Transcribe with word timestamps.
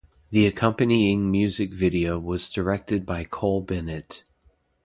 The 0.31 0.47
accompanying 0.47 1.29
music 1.29 1.69
video 1.71 2.17
was 2.17 2.49
directed 2.49 3.05
by 3.05 3.23
Cole 3.23 3.61
Bennett. 3.61 4.23